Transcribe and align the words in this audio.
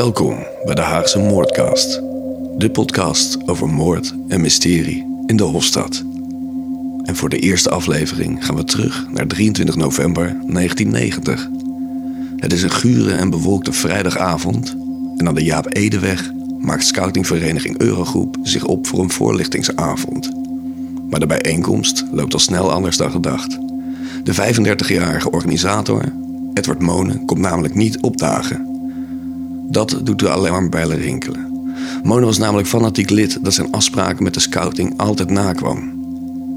Welkom 0.00 0.46
bij 0.64 0.74
de 0.74 0.80
Haagse 0.80 1.18
Moordcast. 1.18 2.02
De 2.56 2.70
podcast 2.72 3.48
over 3.48 3.68
moord 3.68 4.14
en 4.28 4.40
mysterie 4.40 5.24
in 5.26 5.36
de 5.36 5.42
Hofstad. 5.42 6.04
En 7.04 7.16
voor 7.16 7.28
de 7.28 7.38
eerste 7.38 7.70
aflevering 7.70 8.44
gaan 8.44 8.56
we 8.56 8.64
terug 8.64 9.06
naar 9.10 9.26
23 9.26 9.76
november 9.76 10.24
1990. 10.24 11.48
Het 12.36 12.52
is 12.52 12.62
een 12.62 12.70
gure 12.70 13.14
en 13.14 13.30
bewolkte 13.30 13.72
vrijdagavond 13.72 14.76
en 15.16 15.28
aan 15.28 15.34
de 15.34 15.44
Jaap 15.44 15.74
Edeweg 15.74 16.32
maakt 16.58 16.84
scoutingvereniging 16.84 17.80
Eurogroep 17.80 18.36
zich 18.42 18.64
op 18.64 18.86
voor 18.86 19.00
een 19.00 19.10
voorlichtingsavond. 19.10 20.30
Maar 21.10 21.20
de 21.20 21.26
bijeenkomst 21.26 22.04
loopt 22.12 22.32
al 22.32 22.40
snel 22.40 22.70
anders 22.72 22.96
dan 22.96 23.10
gedacht. 23.10 23.58
De 24.24 24.34
35-jarige 24.34 25.30
organisator, 25.30 26.12
Edward 26.54 26.80
Monen, 26.80 27.24
komt 27.24 27.40
namelijk 27.40 27.74
niet 27.74 28.00
opdagen. 28.00 28.69
Dat 29.70 30.00
doet 30.02 30.18
de 30.18 30.30
alarmbellen 30.30 30.98
rinkelen. 30.98 31.62
Monen 32.02 32.24
was 32.24 32.38
namelijk 32.38 32.68
fanatiek 32.68 33.10
lid 33.10 33.38
dat 33.42 33.54
zijn 33.54 33.72
afspraken 33.72 34.22
met 34.22 34.34
de 34.34 34.40
scouting 34.40 34.98
altijd 34.98 35.30
nakwam. 35.30 35.98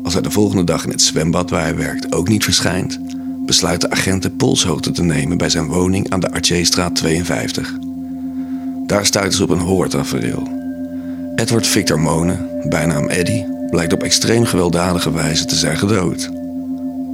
Als 0.03 0.13
hij 0.13 0.21
de 0.21 0.31
volgende 0.31 0.63
dag 0.63 0.83
in 0.83 0.91
het 0.91 1.01
zwembad 1.01 1.49
waar 1.49 1.61
hij 1.61 1.75
werkt 1.75 2.13
ook 2.13 2.27
niet 2.27 2.43
verschijnt, 2.43 2.99
besluit 3.45 3.81
de 3.81 3.89
agent 3.89 4.37
polshoogte 4.37 4.91
te 4.91 5.03
nemen 5.03 5.37
bij 5.37 5.49
zijn 5.49 5.67
woning 5.67 6.09
aan 6.09 6.19
de 6.19 6.31
Archeestraat 6.31 6.95
52. 6.95 7.73
Daar 8.85 9.05
stuiten 9.05 9.37
ze 9.37 9.43
op 9.43 9.49
een 9.49 9.59
hoortafereel. 9.59 10.47
Edward 11.35 11.67
Victor 11.67 11.99
Monen, 11.99 12.49
bijnaam 12.69 13.07
Eddie, 13.07 13.45
blijkt 13.69 13.93
op 13.93 14.03
extreem 14.03 14.45
gewelddadige 14.45 15.11
wijze 15.11 15.45
te 15.45 15.55
zijn 15.55 15.77
gedood. 15.77 16.29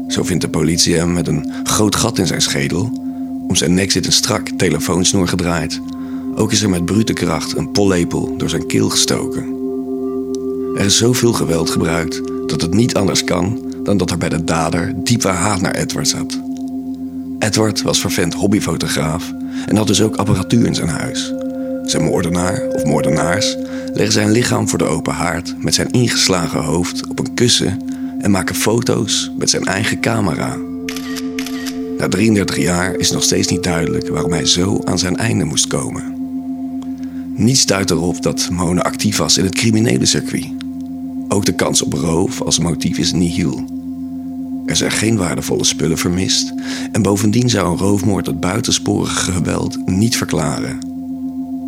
Zo 0.07 0.23
vindt 0.23 0.41
de 0.41 0.49
politie 0.49 0.95
hem 0.95 1.13
met 1.13 1.27
een 1.27 1.51
groot 1.63 1.95
gat 1.95 2.17
in 2.17 2.27
zijn 2.27 2.41
schedel. 2.41 3.08
Om 3.49 3.55
zijn 3.55 3.73
nek 3.73 3.91
zit 3.91 4.05
een 4.05 4.11
strak 4.11 4.49
telefoonsnoer 4.57 5.27
gedraaid. 5.27 5.81
Ook 6.35 6.51
is 6.51 6.61
er 6.61 6.69
met 6.69 6.85
brute 6.85 7.13
kracht 7.13 7.57
een 7.57 7.71
pollepel 7.71 8.37
door 8.37 8.49
zijn 8.49 8.67
keel 8.67 8.89
gestoken. 8.89 9.43
Er 10.77 10.85
is 10.85 10.97
zoveel 10.97 11.33
geweld 11.33 11.69
gebruikt 11.69 12.21
dat 12.47 12.61
het 12.61 12.73
niet 12.73 12.95
anders 12.95 13.23
kan 13.23 13.73
dan 13.83 13.97
dat 13.97 14.11
er 14.11 14.17
bij 14.17 14.29
de 14.29 14.43
dader 14.43 14.93
diepe 15.03 15.27
haat 15.27 15.61
naar 15.61 15.75
Edward 15.75 16.07
zat. 16.07 16.39
Edward 17.39 17.81
was 17.81 18.01
vervent 18.01 18.33
hobbyfotograaf 18.33 19.33
en 19.65 19.75
had 19.75 19.87
dus 19.87 20.01
ook 20.01 20.15
apparatuur 20.15 20.65
in 20.65 20.75
zijn 20.75 20.89
huis. 20.89 21.33
Zijn 21.83 22.03
moordenaar 22.03 22.67
of 22.67 22.83
moordenaars 22.85 23.55
leggen 23.93 24.13
zijn 24.13 24.31
lichaam 24.31 24.69
voor 24.69 24.77
de 24.77 24.85
open 24.85 25.13
haard 25.13 25.55
met 25.63 25.73
zijn 25.73 25.91
ingeslagen 25.91 26.63
hoofd 26.63 27.07
op 27.07 27.19
een 27.19 27.33
kussen 27.33 27.81
en 28.19 28.31
maken 28.31 28.55
foto's 28.55 29.31
met 29.37 29.49
zijn 29.49 29.63
eigen 29.65 29.99
camera. 29.99 30.68
Na 31.99 32.07
33 32.07 32.57
jaar 32.57 32.95
is 32.95 33.11
nog 33.11 33.23
steeds 33.23 33.47
niet 33.47 33.63
duidelijk 33.63 34.07
waarom 34.07 34.31
hij 34.31 34.45
zo 34.45 34.81
aan 34.83 34.99
zijn 34.99 35.17
einde 35.17 35.43
moest 35.45 35.67
komen. 35.67 36.03
Niets 37.35 37.65
duidt 37.65 37.89
erop 37.89 38.21
dat 38.21 38.49
Mone 38.51 38.83
actief 38.83 39.17
was 39.17 39.37
in 39.37 39.43
het 39.43 39.55
criminele 39.55 40.05
circuit. 40.05 40.47
Ook 41.27 41.45
de 41.45 41.55
kans 41.55 41.81
op 41.81 41.93
roof 41.93 42.41
als 42.41 42.59
motief 42.59 42.97
is 42.97 43.11
nihil. 43.11 43.65
Er 44.65 44.75
zijn 44.75 44.91
geen 44.91 45.17
waardevolle 45.17 45.63
spullen 45.63 45.97
vermist 45.97 46.53
en 46.91 47.01
bovendien 47.01 47.49
zou 47.49 47.71
een 47.71 47.77
roofmoord 47.77 48.25
het 48.25 48.39
buitensporige 48.39 49.31
geweld 49.31 49.77
niet 49.85 50.17
verklaren. 50.17 50.79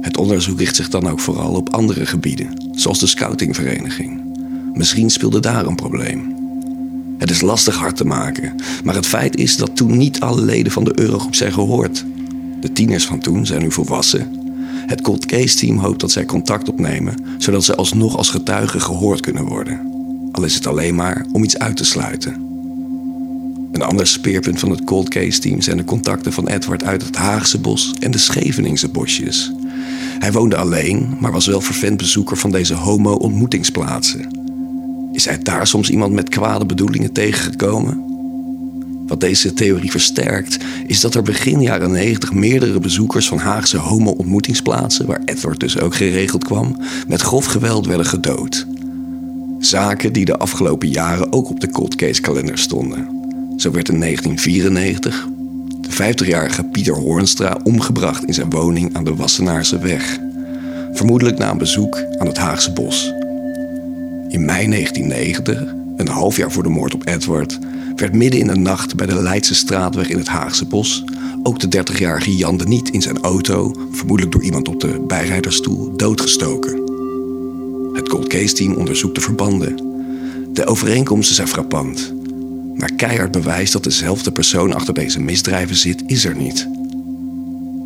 Het 0.01 0.17
onderzoek 0.17 0.59
richt 0.59 0.75
zich 0.75 0.89
dan 0.89 1.07
ook 1.07 1.19
vooral 1.19 1.53
op 1.53 1.73
andere 1.73 2.05
gebieden, 2.05 2.71
zoals 2.71 2.99
de 2.99 3.07
scoutingvereniging. 3.07 4.21
Misschien 4.73 5.09
speelde 5.09 5.39
daar 5.39 5.65
een 5.65 5.75
probleem. 5.75 6.40
Het 7.21 7.29
is 7.29 7.41
lastig 7.41 7.75
hard 7.75 7.97
te 7.97 8.05
maken, 8.05 8.55
maar 8.83 8.95
het 8.95 9.05
feit 9.05 9.35
is 9.35 9.57
dat 9.57 9.75
toen 9.75 9.97
niet 9.97 10.19
alle 10.19 10.41
leden 10.41 10.71
van 10.71 10.83
de 10.83 10.99
Eurogroep 10.99 11.35
zijn 11.35 11.53
gehoord. 11.53 12.05
De 12.61 12.71
tieners 12.71 13.05
van 13.05 13.19
toen 13.19 13.45
zijn 13.45 13.61
nu 13.61 13.71
volwassen. 13.71 14.35
Het 14.87 15.01
cold 15.01 15.25
case 15.25 15.57
team 15.57 15.77
hoopt 15.77 15.99
dat 15.99 16.11
zij 16.11 16.25
contact 16.25 16.69
opnemen, 16.69 17.15
zodat 17.37 17.63
ze 17.63 17.75
alsnog 17.75 18.17
als 18.17 18.29
getuigen 18.29 18.81
gehoord 18.81 19.19
kunnen 19.19 19.45
worden. 19.45 19.79
Al 20.31 20.43
is 20.43 20.55
het 20.55 20.67
alleen 20.67 20.95
maar 20.95 21.25
om 21.31 21.43
iets 21.43 21.57
uit 21.57 21.77
te 21.77 21.85
sluiten. 21.85 22.33
Een 23.71 23.81
ander 23.81 24.07
speerpunt 24.07 24.59
van 24.59 24.69
het 24.69 24.83
cold 24.83 25.09
case 25.09 25.39
team 25.39 25.61
zijn 25.61 25.77
de 25.77 25.85
contacten 25.85 26.33
van 26.33 26.47
Edward 26.47 26.83
uit 26.83 27.01
het 27.01 27.15
Haagse 27.15 27.59
bos 27.59 27.93
en 27.99 28.11
de 28.11 28.17
Scheveningse 28.17 28.89
bosjes. 28.89 29.51
Hij 30.19 30.31
woonde 30.31 30.57
alleen, 30.57 31.17
maar 31.19 31.31
was 31.31 31.45
wel 31.45 31.61
vervent 31.61 31.97
bezoeker 31.97 32.37
van 32.37 32.51
deze 32.51 32.73
homo-ontmoetingsplaatsen. 32.73 34.40
Is 35.11 35.25
hij 35.25 35.39
daar 35.39 35.67
soms 35.67 35.89
iemand 35.89 36.13
met 36.13 36.29
kwade 36.29 36.65
bedoelingen 36.65 37.11
tegengekomen? 37.11 38.09
Wat 39.07 39.19
deze 39.19 39.53
theorie 39.53 39.91
versterkt, 39.91 40.57
is 40.87 40.99
dat 40.99 41.15
er 41.15 41.21
begin 41.21 41.61
jaren 41.61 41.91
90 41.91 42.33
meerdere 42.33 42.79
bezoekers 42.79 43.27
van 43.27 43.37
Haagse 43.37 43.77
homo-ontmoetingsplaatsen, 43.77 45.05
waar 45.05 45.21
Edward 45.25 45.59
dus 45.59 45.79
ook 45.79 45.95
geregeld 45.95 46.43
kwam, 46.43 46.77
met 47.07 47.21
grof 47.21 47.45
geweld 47.45 47.85
werden 47.85 48.05
gedood. 48.05 48.65
Zaken 49.59 50.13
die 50.13 50.25
de 50.25 50.37
afgelopen 50.37 50.89
jaren 50.89 51.33
ook 51.33 51.49
op 51.49 51.59
de 51.59 51.69
cold 51.69 51.95
case 51.95 52.21
kalender 52.21 52.57
stonden. 52.57 53.07
Zo 53.57 53.71
werd 53.71 53.89
in 53.89 53.99
1994 53.99 55.27
de 55.81 56.13
50-jarige 56.13 56.63
Pieter 56.63 56.95
Hoornstra 56.95 57.59
omgebracht 57.63 58.25
in 58.25 58.33
zijn 58.33 58.49
woning 58.49 58.95
aan 58.95 59.03
de 59.03 59.15
Wassenaarse 59.15 59.79
weg. 59.79 60.19
Vermoedelijk 60.93 61.37
na 61.37 61.51
een 61.51 61.57
bezoek 61.57 62.03
aan 62.17 62.27
het 62.27 62.37
Haagse 62.37 62.73
bos. 62.73 63.13
In 64.31 64.45
mei 64.45 64.67
1990, 64.67 65.73
een 65.95 66.07
half 66.07 66.37
jaar 66.37 66.51
voor 66.51 66.63
de 66.63 66.69
moord 66.69 66.93
op 66.93 67.07
Edward, 67.07 67.59
werd 67.95 68.13
midden 68.13 68.39
in 68.39 68.47
de 68.47 68.55
nacht 68.55 68.95
bij 68.95 69.07
de 69.07 69.21
Leidse 69.21 69.55
straatweg 69.55 70.09
in 70.09 70.17
het 70.17 70.27
Haagse 70.27 70.65
bos 70.65 71.03
ook 71.43 71.59
de 71.59 71.83
30-jarige 71.83 72.35
Jan 72.35 72.57
de 72.57 72.67
Niet 72.67 72.89
in 72.89 73.01
zijn 73.01 73.21
auto, 73.21 73.75
vermoedelijk 73.91 74.35
door 74.35 74.43
iemand 74.43 74.67
op 74.67 74.79
de 74.79 75.03
bijrijdersstoel, 75.07 75.95
doodgestoken. 75.95 76.71
Het 77.93 78.09
cold 78.09 78.27
case 78.27 78.53
team 78.53 78.73
onderzoekt 78.73 79.15
de 79.15 79.21
verbanden. 79.21 79.75
De 80.53 80.65
overeenkomsten 80.65 81.35
zijn 81.35 81.47
frappant. 81.47 82.13
Maar 82.75 82.93
keihard 82.93 83.31
bewijs 83.31 83.71
dat 83.71 83.83
dezelfde 83.83 84.31
persoon 84.31 84.73
achter 84.73 84.93
deze 84.93 85.19
misdrijven 85.19 85.75
zit, 85.75 86.03
is 86.05 86.25
er 86.25 86.35
niet. 86.35 86.67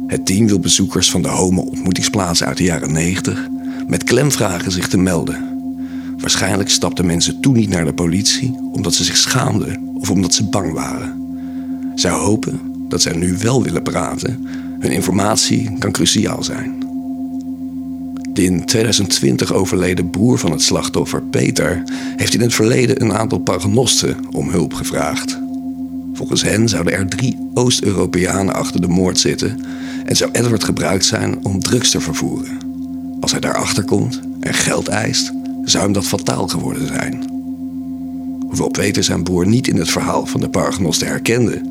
Het 0.08 0.26
team 0.26 0.48
wil 0.48 0.60
bezoekers 0.60 1.12
van 1.12 1.22
de 1.22 1.28
homo-ontmoetingsplaatsen 1.28 2.48
uit 2.48 2.58
de 2.58 2.64
jaren 2.64 2.92
90 2.92 3.48
met 3.88 4.04
klem 4.04 4.32
vragen 4.32 4.72
zich 4.72 4.88
te 4.88 4.98
melden. 4.98 5.55
Waarschijnlijk 6.26 6.70
stapten 6.70 7.06
mensen 7.06 7.40
toen 7.40 7.54
niet 7.54 7.70
naar 7.70 7.86
de 7.86 7.94
politie 7.94 8.56
omdat 8.72 8.94
ze 8.94 9.04
zich 9.04 9.18
schaamden 9.18 9.92
of 9.94 10.10
omdat 10.10 10.34
ze 10.34 10.44
bang 10.44 10.74
waren. 10.74 11.22
Zij 11.96 12.12
hopen 12.12 12.60
dat 12.90 13.02
zij 13.02 13.16
nu 13.16 13.38
wel 13.38 13.64
willen 13.64 13.84
praten. 13.84 14.48
Hun 14.80 14.92
informatie 14.92 15.78
kan 15.78 15.92
cruciaal 15.92 16.44
zijn. 16.44 16.84
De 18.34 18.44
in 18.44 18.66
2020 18.66 19.54
overleden 19.54 20.10
broer 20.10 20.38
van 20.38 20.52
het 20.52 20.62
slachtoffer, 20.62 21.22
Peter, 21.22 21.84
heeft 22.16 22.34
in 22.34 22.42
het 22.42 22.54
verleden 22.54 23.02
een 23.02 23.14
aantal 23.14 23.40
paragnosten 23.40 24.18
om 24.32 24.50
hulp 24.50 24.74
gevraagd. 24.74 25.40
Volgens 26.14 26.42
hen 26.42 26.70
zouden 26.70 26.94
er 26.94 27.08
drie 27.08 27.50
Oost-Europeanen 27.54 28.54
achter 28.54 28.82
de 28.82 28.88
moord 28.88 29.20
zitten 29.20 29.66
en 30.06 30.16
zou 30.16 30.32
Edward 30.32 30.64
gebruikt 30.64 31.06
zijn 31.06 31.46
om 31.46 31.60
drugs 31.60 31.90
te 31.90 32.00
vervoeren. 32.00 32.58
Als 33.20 33.32
hij 33.32 33.40
daarachter 33.40 33.84
komt 33.84 34.22
en 34.40 34.54
geld 34.54 34.88
eist, 34.88 35.34
zou 35.66 35.84
hem 35.84 35.94
dat 35.94 36.06
fataal 36.06 36.48
geworden 36.48 36.88
zijn. 36.88 37.24
Hoewel 38.48 38.70
Peter 38.70 39.04
zijn 39.04 39.24
broer 39.24 39.48
niet 39.48 39.68
in 39.68 39.78
het 39.78 39.90
verhaal 39.90 40.26
van 40.26 40.40
de 40.40 40.50
paragnosten 40.50 41.08
herkende, 41.08 41.62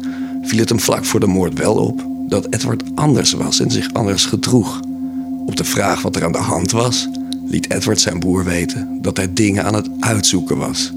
viel 0.43 0.59
het 0.59 0.69
hem 0.69 0.81
vlak 0.81 1.05
voor 1.05 1.21
de 1.21 1.27
moord 1.27 1.59
wel 1.59 1.75
op 1.75 2.07
dat 2.29 2.47
Edward 2.51 2.83
anders 2.95 3.33
was 3.33 3.61
en 3.61 3.71
zich 3.71 3.93
anders 3.93 4.25
gedroeg. 4.25 4.81
Op 5.47 5.57
de 5.57 5.65
vraag 5.65 6.03
wat 6.03 6.17
er 6.17 6.25
aan 6.25 6.33
de 6.33 6.39
hand 6.39 6.71
was, 6.71 7.09
liet 7.47 7.71
Edward 7.71 8.01
zijn 8.01 8.19
broer 8.19 8.45
weten 8.45 8.99
dat 9.03 9.17
hij 9.17 9.33
dingen 9.33 9.65
aan 9.65 9.75
het 9.75 9.89
uitzoeken 10.01 10.57
was. 10.57 10.93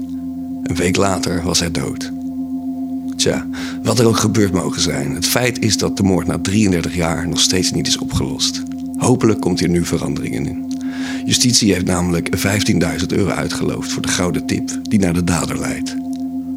Een 0.62 0.76
week 0.76 0.96
later 0.96 1.42
was 1.42 1.60
hij 1.60 1.70
dood. 1.70 2.12
Tja, 3.16 3.46
wat 3.82 3.98
er 3.98 4.06
ook 4.06 4.16
gebeurd 4.16 4.52
mogen 4.52 4.80
zijn, 4.80 5.14
het 5.14 5.26
feit 5.26 5.62
is 5.62 5.78
dat 5.78 5.96
de 5.96 6.02
moord 6.02 6.26
na 6.26 6.38
33 6.38 6.94
jaar 6.94 7.28
nog 7.28 7.40
steeds 7.40 7.70
niet 7.70 7.86
is 7.86 7.98
opgelost. 7.98 8.62
Hopelijk 8.96 9.40
komt 9.40 9.60
hier 9.60 9.68
nu 9.68 9.84
veranderingen 9.84 10.46
in. 10.46 10.67
Justitie 11.24 11.72
heeft 11.72 11.86
namelijk 11.86 12.36
15.000 12.36 13.06
euro 13.06 13.30
uitgeloofd 13.30 13.92
voor 13.92 14.02
de 14.02 14.08
gouden 14.08 14.46
tip 14.46 14.78
die 14.82 14.98
naar 14.98 15.14
de 15.14 15.24
dader 15.24 15.58
leidt. 15.58 15.96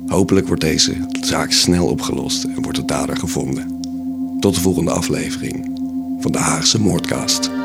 Hopelijk 0.07 0.47
wordt 0.47 0.61
deze 0.61 0.93
zaak 1.21 1.51
snel 1.51 1.87
opgelost 1.87 2.43
en 2.43 2.61
wordt 2.61 2.77
de 2.77 2.85
dader 2.85 3.17
gevonden. 3.17 3.79
Tot 4.39 4.55
de 4.55 4.61
volgende 4.61 4.91
aflevering 4.91 5.71
van 6.19 6.31
de 6.31 6.37
Haagse 6.37 6.81
Moordcast. 6.81 7.60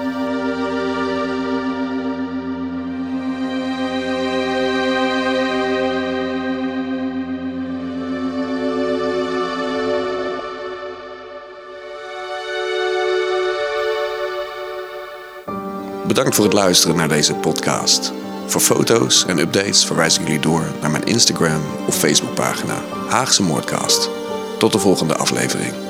Bedankt 16.06 16.35
voor 16.35 16.44
het 16.44 16.55
luisteren 16.55 16.97
naar 16.97 17.08
deze 17.08 17.35
podcast. 17.35 18.12
Voor 18.47 18.61
foto's 18.61 19.25
en 19.26 19.38
updates 19.38 19.87
verwijs 19.87 20.19
ik 20.19 20.26
jullie 20.26 20.41
door 20.41 20.64
naar 20.81 20.91
mijn 20.91 21.05
Instagram 21.05 21.61
of 21.87 21.97
Facebookpagina 21.99 22.82
Haagse 23.08 23.43
Moordcast. 23.43 24.11
Tot 24.58 24.73
de 24.73 24.79
volgende 24.79 25.17
aflevering. 25.17 25.86